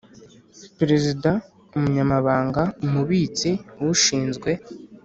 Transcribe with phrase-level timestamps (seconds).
[0.79, 1.29] Perezida
[1.75, 3.49] umunyamabanga umubitsi
[3.93, 4.49] ushinzwe